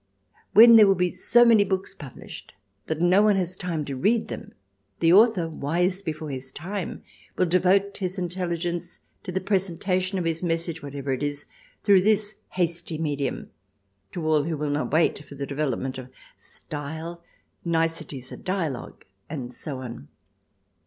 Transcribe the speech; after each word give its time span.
When 0.53 0.77
there 0.77 0.87
will 0.87 0.95
be 0.95 1.11
so 1.11 1.45
many 1.45 1.63
books 1.63 1.93
published 1.93 2.53
that 2.87 3.01
no 3.03 3.21
one 3.21 3.35
has 3.35 3.55
time 3.55 3.85
to 3.85 3.95
read 3.95 4.29
them, 4.29 4.55
the 4.99 5.13
author, 5.13 5.47
wise 5.47 6.01
before 6.01 6.31
his 6.31 6.51
time, 6.51 7.03
will 7.37 7.45
devote 7.45 7.97
his 7.97 8.17
intelligence 8.17 9.01
to 9.21 9.31
the 9.31 9.39
presentation 9.39 10.17
of 10.17 10.25
his 10.25 10.41
message, 10.41 10.81
whatever 10.81 11.13
it 11.13 11.21
is, 11.21 11.45
through 11.83 12.01
this 12.01 12.37
hasty 12.53 12.97
medium, 12.97 13.51
to 14.11 14.25
all 14.27 14.41
who 14.45 14.57
will 14.57 14.71
not 14.71 14.91
wait 14.91 15.23
for 15.23 15.35
the 15.35 15.45
development 15.45 15.99
of 15.99 16.09
style, 16.35 17.21
niceties 17.63 18.31
of 18.31 18.43
dialogue, 18.43 19.05
and 19.29 19.53
so 19.53 19.77
on. 19.77 20.07